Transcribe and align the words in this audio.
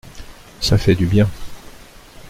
Ça 0.61 0.79
fait 0.79 0.95
du 0.95 1.05
bien. 1.05 1.29